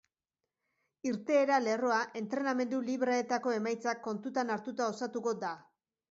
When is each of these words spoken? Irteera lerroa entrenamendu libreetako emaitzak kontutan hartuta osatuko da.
Irteera 1.09 1.57
lerroa 1.65 1.99
entrenamendu 2.21 2.79
libreetako 2.87 3.53
emaitzak 3.57 4.01
kontutan 4.07 4.55
hartuta 4.55 4.89
osatuko 4.95 5.35
da. 5.45 5.53